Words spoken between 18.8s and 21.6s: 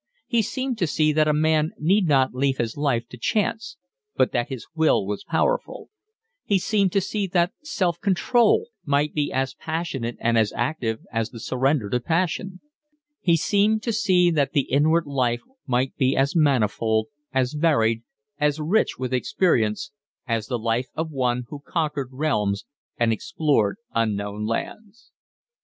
with experience, as the life of one